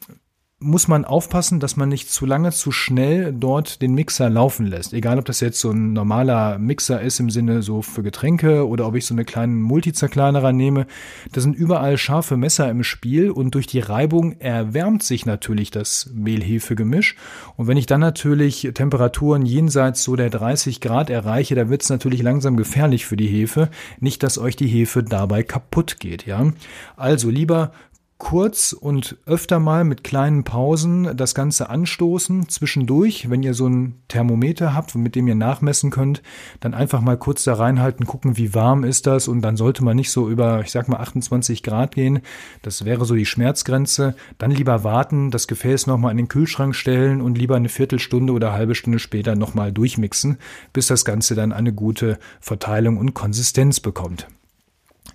muss 0.60 0.88
man 0.88 1.06
aufpassen, 1.06 1.60
dass 1.60 1.78
man 1.78 1.88
nicht 1.88 2.10
zu 2.10 2.26
lange, 2.26 2.52
zu 2.52 2.72
schnell 2.72 3.32
dort 3.32 3.80
den 3.84 3.94
Mixer 3.94 4.28
laufen 4.28 4.66
lässt. 4.66 4.92
Egal, 4.92 5.20
ob 5.20 5.26
das 5.26 5.40
jetzt 5.40 5.60
so 5.60 5.70
ein 5.70 5.94
normaler 5.94 6.58
Mixer 6.58 7.00
ist 7.00 7.20
im 7.20 7.30
Sinne 7.30 7.62
so 7.62 7.84
für 7.84 8.02
Getränke 8.02 8.68
oder 8.68 8.88
ob 8.88 8.96
ich 8.96 9.06
so 9.06 9.14
eine 9.14 9.24
kleinen 9.24 9.62
Multizerkleinerer 9.62 10.54
nehme. 10.54 10.88
Da 11.32 11.42
sind 11.42 11.56
überall 11.56 12.00
scharfe 12.00 12.38
Messer 12.38 12.72
im 12.72 12.84
Spiel 12.84 13.30
und 13.30 13.54
durch 13.54 13.68
die 13.68 13.82
Reibung 13.82 14.40
erwärmt 14.40 15.04
sich 15.04 15.28
natürlich 15.28 15.70
das 15.70 16.10
Mehl-Hefe-Gemisch. 16.16 17.16
Und 17.56 17.68
wenn 17.68 17.78
ich 17.78 17.86
dann 17.86 18.02
natürlich 18.02 18.68
Temperaturen 18.74 19.46
jenseits 19.46 20.04
so 20.04 20.16
der 20.16 20.32
30 20.32 20.82
Grad 20.82 21.12
erreiche, 21.12 21.54
da 21.54 21.70
wird 21.70 21.84
es 21.84 21.90
natürlich 21.90 22.24
langsam 22.24 22.58
gefährlich 22.58 23.06
für 23.06 23.16
die 23.16 23.28
Hefe. 23.28 23.70
Nicht, 24.00 24.24
dass 24.24 24.40
euch 24.40 24.56
die 24.56 24.68
Hefe 24.68 25.04
dabei 25.04 25.44
kaputt 25.44 26.00
geht, 26.00 26.26
ja. 26.26 26.52
Also 26.96 27.30
lieber 27.30 27.74
kurz 28.18 28.74
und 28.74 29.18
öfter 29.26 29.60
mal 29.60 29.84
mit 29.84 30.04
kleinen 30.04 30.44
Pausen 30.44 31.16
das 31.16 31.36
Ganze 31.36 31.70
anstoßen. 31.70 32.50
Zwischendurch, 32.50 33.30
wenn 33.30 33.44
ihr 33.44 33.54
so 33.54 33.68
ein 33.68 34.02
Thermometer 34.08 34.74
habt, 34.74 34.96
mit 34.96 35.16
dem 35.16 35.28
ihr 35.28 35.36
nachmessen 35.36 35.92
könnt, 35.92 36.24
dann 36.60 36.74
einfach 36.74 37.02
mal 37.02 37.18
kurz 37.18 37.44
da 37.44 37.54
reinhalten, 37.54 38.08
gucken, 38.08 38.38
wie 38.38 38.54
warm 38.54 38.84
ist 38.84 39.06
das 39.06 39.28
und 39.28 39.42
dann 39.42 39.56
sollte 39.56 39.84
man 39.84 39.96
nicht 39.96 40.12
so 40.12 40.30
über, 40.30 40.62
ich 40.62 40.72
sag 40.72 40.88
mal, 40.88 40.98
28 40.98 41.62
Grad 41.62 41.94
gehen. 41.94 42.22
Das 42.64 42.86
wäre 42.86 43.06
so 43.06 43.14
die 43.14 43.26
Schmerzgrenze. 43.26 44.16
Dann 44.38 44.52
lieber 44.52 44.84
warten, 44.84 45.30
das 45.30 45.48
Gefäß 45.48 45.86
nochmal 45.88 46.12
in 46.12 46.18
den 46.18 46.28
Kühlschrank 46.28 46.76
stellen 46.76 47.22
und 47.22 47.38
lieber 47.38 47.56
eine 47.56 47.70
Viertelstunde 47.70 48.34
oder 48.34 48.52
halbe 48.52 48.76
Stunde 48.76 49.00
später 49.00 49.36
nochmal 49.36 49.72
durchmixen, 49.72 50.38
bis 50.74 50.88
das 50.88 51.06
Ganze 51.06 51.36
dann 51.36 51.52
eine 51.52 51.74
gute 51.74 52.18
Verteilung 52.40 52.98
und 52.98 53.14
Konsistenz 53.14 53.80
bekommt. 53.80 54.28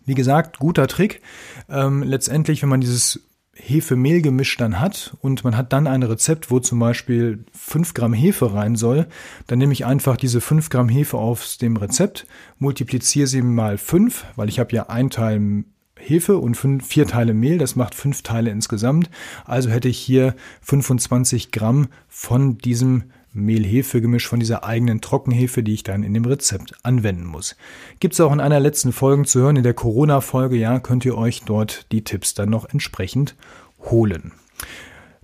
Wie 0.05 0.15
gesagt, 0.15 0.59
guter 0.59 0.87
Trick. 0.87 1.21
Ähm, 1.69 2.03
letztendlich, 2.03 2.63
wenn 2.63 2.69
man 2.69 2.81
dieses 2.81 3.21
Hefe-Mehl-Gemisch 3.55 4.57
dann 4.57 4.81
hat 4.81 5.17
und 5.21 5.45
man 5.45 5.57
hat 5.57 5.73
dann 5.73 5.87
ein 5.87 6.03
Rezept, 6.03 6.51
wo 6.51 6.59
zum 6.59 6.79
Beispiel 6.79 7.45
5 7.53 7.95
Gramm 7.95 8.15
Hefe 8.15 8.55
rein 8.55 8.77
soll, 8.77 9.07
dann 9.47 9.59
nehme 9.59 9.73
ich 9.73 9.85
einfach 9.85 10.17
diese 10.17 10.41
5 10.41 10.71
Gramm 10.71 10.89
Hefe 10.89 11.19
aus 11.19 11.59
dem 11.59 11.77
Rezept, 11.77 12.27
multipliziere 12.59 13.27
sie 13.27 13.43
mal 13.43 13.77
5, 13.77 14.25
weil 14.37 14.49
ich 14.49 14.59
habe 14.59 14.75
ja 14.75 14.89
ein 14.89 15.11
Teil 15.11 15.65
Hefe 15.99 16.39
und 16.39 16.57
fünf, 16.57 16.87
vier 16.87 17.07
Teile 17.07 17.33
Mehl, 17.33 17.59
das 17.59 17.77
macht 17.77 17.95
fünf 17.95 18.23
Teile 18.23 18.51
insgesamt. 18.51 19.09
Also 19.45 19.71
hätte 19.71 19.89
ich 19.89 19.99
hier 19.99 20.35
25 20.63 21.53
Gramm 21.53 21.89
von 22.09 22.59
diesem 22.59 23.05
Mehl-Hefe-Gemisch 23.33 24.29
von 24.29 24.41
dieser 24.41 24.65
eigenen 24.65 25.01
Trockenhefe, 25.01 25.63
die 25.63 25.75
ich 25.75 25.83
dann 25.83 26.03
in 26.03 26.15
dem 26.15 26.25
Rezept 26.25 26.75
anwenden 26.83 27.25
muss. 27.25 27.57
Gibt 28.01 28.15
es 28.15 28.21
auch 28.21 28.33
in 28.33 28.41
einer 28.41 28.61
letzten 28.61 28.93
Folge 28.93 29.25
zu 29.25 29.41
hören, 29.41 29.57
in 29.57 29.63
der 29.63 29.75
Corona-Folge, 29.75 30.57
ja, 30.57 30.81
könnt 30.81 31.05
ihr 31.05 31.17
euch 31.17 31.43
dort 31.43 31.87
die 31.93 32.05
Tipps 32.05 32.35
dann 32.35 32.51
noch 32.51 32.69
entsprechend 32.69 33.35
holen. 33.81 34.33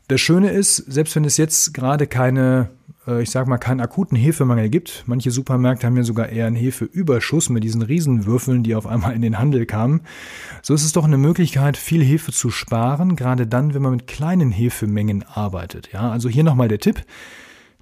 Das 0.08 0.22
Schöne 0.22 0.50
ist, 0.50 0.76
selbst 0.76 1.14
wenn 1.16 1.26
es 1.26 1.36
jetzt 1.36 1.74
gerade 1.74 2.06
keine, 2.06 2.70
äh, 3.06 3.22
ich 3.22 3.30
sag 3.30 3.46
mal, 3.46 3.58
keinen 3.58 3.80
akuten 3.80 4.16
Hefemangel 4.16 4.70
gibt, 4.70 5.04
manche 5.04 5.30
Supermärkte 5.30 5.86
haben 5.86 5.98
ja 5.98 6.02
sogar 6.02 6.30
eher 6.30 6.46
einen 6.46 6.56
Hefeüberschuss 6.56 7.50
mit 7.50 7.62
diesen 7.62 7.82
Riesenwürfeln, 7.82 8.62
die 8.62 8.74
auf 8.74 8.86
einmal 8.86 9.14
in 9.14 9.20
den 9.20 9.38
Handel 9.38 9.66
kamen, 9.66 10.00
so 10.62 10.72
ist 10.72 10.86
es 10.86 10.92
doch 10.92 11.04
eine 11.04 11.18
Möglichkeit, 11.18 11.76
viel 11.76 12.02
Hefe 12.02 12.32
zu 12.32 12.48
sparen, 12.48 13.16
gerade 13.16 13.46
dann, 13.46 13.74
wenn 13.74 13.82
man 13.82 13.92
mit 13.92 14.06
kleinen 14.06 14.50
Hefemengen 14.50 15.24
arbeitet. 15.24 15.90
Ja, 15.92 16.10
also 16.10 16.30
hier 16.30 16.42
nochmal 16.42 16.68
der 16.68 16.80
Tipp. 16.80 17.04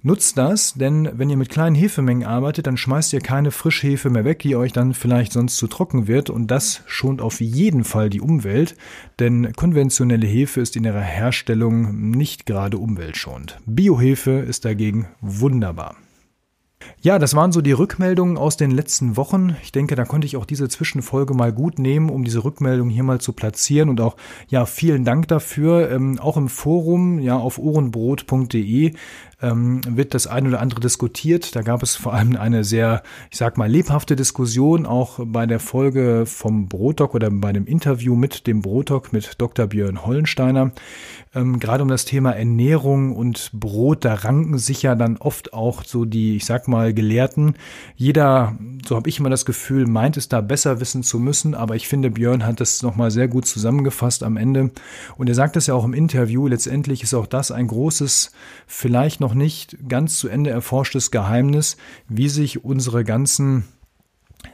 Nutzt 0.03 0.37
das, 0.37 0.75
denn 0.75 1.09
wenn 1.15 1.29
ihr 1.31 1.37
mit 1.37 1.49
kleinen 1.49 1.75
Hefemengen 1.75 2.27
arbeitet, 2.27 2.67
dann 2.67 2.77
schmeißt 2.77 3.13
ihr 3.13 3.19
keine 3.19 3.49
Frischhefe 3.49 4.11
mehr 4.11 4.25
weg, 4.25 4.39
die 4.39 4.55
euch 4.55 4.71
dann 4.71 4.93
vielleicht 4.93 5.33
sonst 5.33 5.57
zu 5.57 5.65
trocken 5.65 6.05
wird 6.07 6.29
und 6.29 6.51
das 6.51 6.83
schont 6.85 7.19
auf 7.19 7.41
jeden 7.41 7.83
Fall 7.83 8.11
die 8.11 8.21
Umwelt, 8.21 8.75
denn 9.17 9.53
konventionelle 9.53 10.27
Hefe 10.27 10.61
ist 10.61 10.75
in 10.75 10.83
ihrer 10.83 11.01
Herstellung 11.01 12.11
nicht 12.11 12.45
gerade 12.45 12.77
umweltschonend. 12.77 13.57
Biohefe 13.65 14.31
ist 14.31 14.65
dagegen 14.65 15.07
wunderbar. 15.19 15.95
Ja, 17.01 17.19
das 17.19 17.35
waren 17.35 17.51
so 17.51 17.61
die 17.61 17.71
Rückmeldungen 17.71 18.37
aus 18.37 18.57
den 18.57 18.71
letzten 18.71 19.17
Wochen. 19.17 19.55
Ich 19.61 19.71
denke, 19.71 19.95
da 19.95 20.05
konnte 20.05 20.25
ich 20.25 20.37
auch 20.37 20.45
diese 20.45 20.67
Zwischenfolge 20.67 21.33
mal 21.33 21.53
gut 21.53 21.79
nehmen, 21.79 22.09
um 22.09 22.23
diese 22.23 22.43
Rückmeldung 22.43 22.89
hier 22.89 23.03
mal 23.03 23.19
zu 23.19 23.33
platzieren 23.33 23.89
und 23.89 24.01
auch, 24.01 24.15
ja, 24.47 24.65
vielen 24.65 25.03
Dank 25.03 25.27
dafür. 25.27 25.91
Ähm, 25.91 26.19
auch 26.19 26.37
im 26.37 26.49
Forum, 26.49 27.19
ja, 27.19 27.37
auf 27.37 27.59
ohrenbrot.de 27.59 28.93
ähm, 29.41 29.81
wird 29.87 30.13
das 30.13 30.25
ein 30.25 30.47
oder 30.47 30.59
andere 30.59 30.79
diskutiert. 30.79 31.55
Da 31.55 31.61
gab 31.61 31.83
es 31.83 31.95
vor 31.95 32.13
allem 32.13 32.35
eine 32.35 32.63
sehr, 32.63 33.03
ich 33.29 33.37
sag 33.37 33.57
mal, 33.57 33.69
lebhafte 33.69 34.15
Diskussion, 34.15 34.85
auch 34.85 35.19
bei 35.23 35.45
der 35.45 35.59
Folge 35.59 36.25
vom 36.25 36.67
Brotdoc 36.67 37.13
oder 37.13 37.29
bei 37.29 37.53
dem 37.53 37.65
Interview 37.65 38.15
mit 38.15 38.47
dem 38.47 38.61
Brotdoc 38.61 39.13
mit 39.13 39.39
Dr. 39.39 39.67
Björn 39.67 40.05
Hollensteiner. 40.05 40.71
Ähm, 41.35 41.59
gerade 41.59 41.83
um 41.83 41.89
das 41.89 42.05
Thema 42.05 42.31
Ernährung 42.31 43.15
und 43.15 43.51
Brot, 43.53 44.05
da 44.05 44.15
ranken 44.15 44.57
sich 44.57 44.81
ja 44.81 44.95
dann 44.95 45.17
oft 45.17 45.53
auch 45.53 45.83
so 45.83 46.05
die, 46.05 46.37
ich 46.37 46.45
sag 46.45 46.67
mal, 46.67 46.93
Gelehrten. 46.93 47.55
Jeder, 47.95 48.57
so 48.87 48.95
habe 48.95 49.07
ich 49.07 49.19
immer 49.19 49.29
das 49.29 49.45
Gefühl, 49.45 49.85
meint 49.85 50.17
es 50.17 50.29
da 50.29 50.41
besser 50.41 50.79
wissen 50.79 51.03
zu 51.03 51.19
müssen, 51.19 51.53
aber 51.53 51.75
ich 51.75 51.87
finde, 51.87 52.09
Björn 52.09 52.45
hat 52.45 52.59
das 52.59 52.81
nochmal 52.81 53.11
sehr 53.11 53.27
gut 53.27 53.45
zusammengefasst 53.45 54.23
am 54.23 54.35
Ende. 54.35 54.71
Und 55.15 55.29
er 55.29 55.35
sagt 55.35 55.57
es 55.57 55.67
ja 55.67 55.75
auch 55.75 55.85
im 55.85 55.93
Interview, 55.93 56.47
letztendlich 56.47 57.03
ist 57.03 57.13
auch 57.13 57.27
das 57.27 57.51
ein 57.51 57.67
großes, 57.67 58.31
vielleicht 58.65 59.19
noch 59.19 59.26
noch 59.27 59.33
nicht 59.33 59.89
ganz 59.89 60.19
zu 60.19 60.29
Ende 60.29 60.51
erforschtes 60.51 61.11
Geheimnis, 61.11 61.75
wie 62.07 62.29
sich 62.29 62.63
unsere 62.63 63.03
ganzen 63.03 63.65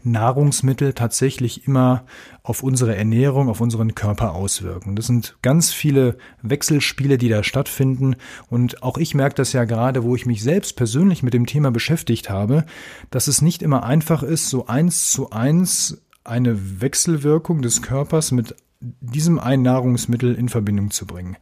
Nahrungsmittel 0.01 0.93
tatsächlich 0.93 1.67
immer 1.67 2.05
auf 2.41 2.63
unsere 2.63 2.95
Ernährung, 2.95 3.49
auf 3.49 3.61
unseren 3.61 3.93
Körper 3.93 4.33
auswirken. 4.33 4.95
Das 4.95 5.05
sind 5.05 5.37
ganz 5.43 5.71
viele 5.71 6.17
Wechselspiele, 6.41 7.19
die 7.19 7.29
da 7.29 7.43
stattfinden. 7.43 8.15
Und 8.49 8.81
auch 8.81 8.97
ich 8.97 9.13
merke 9.13 9.35
das 9.35 9.53
ja 9.53 9.65
gerade, 9.65 10.03
wo 10.03 10.15
ich 10.15 10.25
mich 10.25 10.41
selbst 10.41 10.75
persönlich 10.75 11.21
mit 11.21 11.35
dem 11.35 11.45
Thema 11.45 11.69
beschäftigt 11.69 12.31
habe, 12.31 12.65
dass 13.11 13.27
es 13.27 13.43
nicht 13.43 13.61
immer 13.61 13.83
einfach 13.83 14.23
ist, 14.23 14.49
so 14.49 14.65
eins 14.65 15.11
zu 15.11 15.29
eins 15.29 16.01
eine 16.23 16.81
Wechselwirkung 16.81 17.61
des 17.61 17.83
Körpers 17.83 18.31
mit 18.31 18.55
diesem 18.99 19.39
einen 19.39 19.63
Nahrungsmittel 19.63 20.35
in 20.35 20.49
Verbindung 20.49 20.91
zu 20.91 21.05
bringen. 21.05 21.37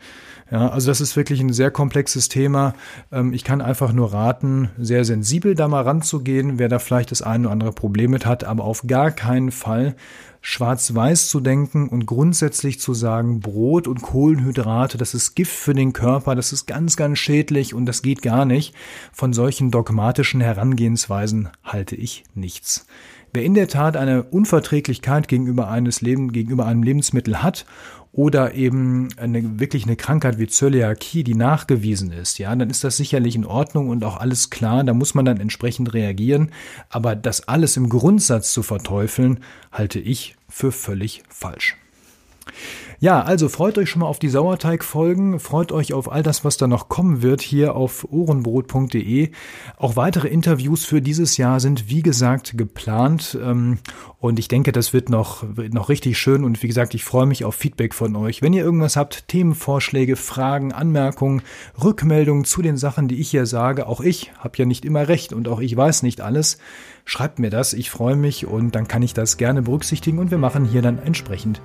Ja, 0.51 0.67
also 0.67 0.91
das 0.91 0.99
ist 0.99 1.15
wirklich 1.15 1.39
ein 1.39 1.53
sehr 1.53 1.71
komplexes 1.71 2.27
Thema. 2.27 2.73
Ähm, 3.11 3.33
ich 3.33 3.43
kann 3.43 3.61
einfach 3.61 3.93
nur 3.93 4.13
raten, 4.13 4.69
sehr 4.77 5.05
sensibel 5.05 5.55
da 5.55 5.67
mal 5.67 5.83
ranzugehen, 5.83 6.59
wer 6.59 6.67
da 6.67 6.77
vielleicht 6.77 7.11
das 7.11 7.21
eine 7.21 7.45
oder 7.45 7.53
andere 7.53 7.71
Problem 7.71 8.11
mit 8.11 8.25
hat, 8.25 8.43
aber 8.43 8.65
auf 8.65 8.85
gar 8.85 9.11
keinen 9.11 9.51
Fall 9.51 9.95
schwarz-weiß 10.41 11.29
zu 11.29 11.39
denken 11.39 11.87
und 11.87 12.05
grundsätzlich 12.05 12.79
zu 12.79 12.93
sagen, 12.93 13.39
Brot 13.39 13.87
und 13.87 14.01
Kohlenhydrate, 14.01 14.97
das 14.97 15.13
ist 15.13 15.35
Gift 15.35 15.53
für 15.53 15.73
den 15.73 15.93
Körper, 15.93 16.35
das 16.35 16.51
ist 16.51 16.65
ganz, 16.65 16.97
ganz 16.97 17.19
schädlich 17.19 17.73
und 17.73 17.85
das 17.85 18.01
geht 18.01 18.21
gar 18.21 18.45
nicht. 18.45 18.75
Von 19.13 19.33
solchen 19.33 19.71
dogmatischen 19.71 20.41
Herangehensweisen 20.41 21.49
halte 21.63 21.95
ich 21.95 22.23
nichts. 22.33 22.87
Wer 23.33 23.43
in 23.43 23.53
der 23.53 23.69
Tat 23.69 23.95
eine 23.95 24.23
Unverträglichkeit 24.23 25.29
gegenüber 25.29 25.69
eines 25.69 26.01
Leben, 26.01 26.33
gegenüber 26.33 26.65
einem 26.65 26.83
Lebensmittel 26.83 27.41
hat 27.41 27.65
oder 28.11 28.53
eben 28.55 29.07
eine, 29.15 29.59
wirklich 29.59 29.85
eine 29.85 29.95
Krankheit 29.95 30.37
wie 30.37 30.47
Zöliakie, 30.47 31.23
die 31.23 31.35
nachgewiesen 31.35 32.11
ist, 32.11 32.39
ja, 32.39 32.53
dann 32.53 32.69
ist 32.69 32.83
das 32.83 32.97
sicherlich 32.97 33.37
in 33.37 33.45
Ordnung 33.45 33.87
und 33.87 34.03
auch 34.03 34.17
alles 34.17 34.49
klar, 34.49 34.83
da 34.83 34.93
muss 34.93 35.15
man 35.15 35.23
dann 35.23 35.39
entsprechend 35.39 35.93
reagieren. 35.93 36.51
Aber 36.89 37.15
das 37.15 37.47
alles 37.47 37.77
im 37.77 37.87
Grundsatz 37.87 38.51
zu 38.51 38.63
verteufeln, 38.63 39.39
halte 39.71 39.99
ich 39.99 40.35
für 40.49 40.73
völlig 40.73 41.23
falsch. 41.29 41.77
Ja, 43.03 43.23
also 43.23 43.49
freut 43.49 43.79
euch 43.79 43.89
schon 43.89 44.01
mal 44.01 44.05
auf 44.05 44.19
die 44.19 44.29
Sauerteigfolgen, 44.29 45.39
freut 45.39 45.71
euch 45.71 45.93
auf 45.93 46.11
all 46.11 46.21
das, 46.21 46.45
was 46.45 46.57
da 46.57 46.67
noch 46.67 46.87
kommen 46.87 47.23
wird 47.23 47.41
hier 47.41 47.75
auf 47.75 48.05
ohrenbrot.de. 48.11 49.31
Auch 49.77 49.95
weitere 49.95 50.27
Interviews 50.27 50.85
für 50.85 51.01
dieses 51.01 51.37
Jahr 51.37 51.59
sind 51.59 51.89
wie 51.89 52.03
gesagt 52.03 52.59
geplant 52.59 53.35
ähm, 53.41 53.79
und 54.19 54.37
ich 54.37 54.47
denke, 54.49 54.71
das 54.71 54.93
wird 54.93 55.09
noch, 55.09 55.43
wird 55.55 55.73
noch 55.73 55.89
richtig 55.89 56.19
schön 56.19 56.43
und 56.43 56.61
wie 56.61 56.67
gesagt, 56.67 56.93
ich 56.93 57.03
freue 57.03 57.25
mich 57.25 57.43
auf 57.43 57.55
Feedback 57.55 57.95
von 57.95 58.15
euch. 58.15 58.43
Wenn 58.43 58.53
ihr 58.53 58.63
irgendwas 58.63 58.95
habt, 58.95 59.27
Themenvorschläge, 59.29 60.15
Fragen, 60.15 60.71
Anmerkungen, 60.71 61.41
Rückmeldungen 61.83 62.45
zu 62.45 62.61
den 62.61 62.77
Sachen, 62.77 63.07
die 63.07 63.19
ich 63.19 63.31
hier 63.31 63.47
sage, 63.47 63.87
auch 63.87 64.01
ich 64.01 64.31
habe 64.37 64.57
ja 64.57 64.65
nicht 64.65 64.85
immer 64.85 65.07
recht 65.07 65.33
und 65.33 65.47
auch 65.47 65.59
ich 65.59 65.75
weiß 65.75 66.03
nicht 66.03 66.21
alles, 66.21 66.59
schreibt 67.05 67.39
mir 67.39 67.49
das, 67.49 67.73
ich 67.73 67.89
freue 67.89 68.15
mich 68.15 68.45
und 68.45 68.75
dann 68.75 68.87
kann 68.87 69.01
ich 69.01 69.15
das 69.15 69.37
gerne 69.37 69.63
berücksichtigen 69.63 70.19
und 70.19 70.29
wir 70.29 70.37
machen 70.37 70.65
hier 70.65 70.83
dann 70.83 70.99
entsprechend 70.99 71.61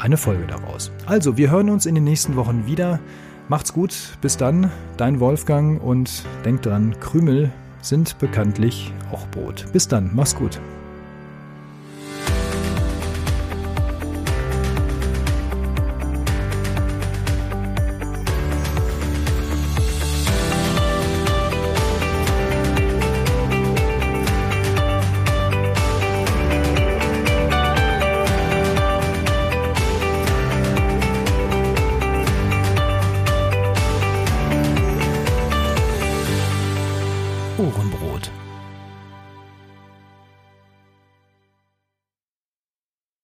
eine 0.00 0.16
Folge 0.30 0.46
daraus. 0.46 0.92
Also, 1.06 1.36
wir 1.36 1.50
hören 1.50 1.70
uns 1.70 1.86
in 1.86 1.96
den 1.96 2.04
nächsten 2.04 2.36
Wochen 2.36 2.64
wieder. 2.64 3.00
Macht's 3.48 3.72
gut, 3.72 4.16
bis 4.20 4.36
dann, 4.36 4.70
dein 4.96 5.18
Wolfgang 5.18 5.82
und 5.82 6.22
denkt 6.44 6.66
dran, 6.66 6.94
Krümel 7.00 7.50
sind 7.82 8.16
bekanntlich 8.20 8.92
auch 9.10 9.26
Brot. 9.32 9.66
Bis 9.72 9.88
dann, 9.88 10.10
mach's 10.14 10.36
gut. 10.36 10.60